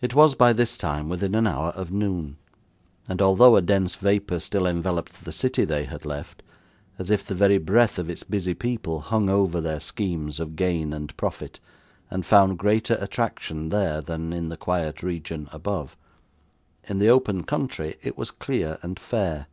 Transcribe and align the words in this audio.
It 0.00 0.14
was, 0.14 0.36
by 0.36 0.52
this 0.52 0.76
time, 0.76 1.08
within 1.08 1.34
an 1.34 1.44
hour 1.44 1.70
of 1.70 1.90
noon, 1.90 2.36
and 3.08 3.20
although 3.20 3.56
a 3.56 3.60
dense 3.60 3.96
vapour 3.96 4.38
still 4.38 4.64
enveloped 4.64 5.24
the 5.24 5.32
city 5.32 5.64
they 5.64 5.86
had 5.86 6.04
left, 6.04 6.44
as 7.00 7.10
if 7.10 7.26
the 7.26 7.34
very 7.34 7.58
breath 7.58 7.98
of 7.98 8.08
its 8.08 8.22
busy 8.22 8.54
people 8.54 9.00
hung 9.00 9.28
over 9.28 9.60
their 9.60 9.80
schemes 9.80 10.38
of 10.38 10.54
gain 10.54 10.92
and 10.92 11.16
profit, 11.16 11.58
and 12.12 12.24
found 12.24 12.60
greater 12.60 12.94
attraction 13.00 13.70
there 13.70 14.00
than 14.00 14.32
in 14.32 14.50
the 14.50 14.56
quiet 14.56 15.02
region 15.02 15.48
above, 15.50 15.96
in 16.88 17.00
the 17.00 17.08
open 17.08 17.42
country 17.42 17.96
it 18.04 18.16
was 18.16 18.30
clear 18.30 18.78
and 18.84 19.00
fair. 19.00 19.48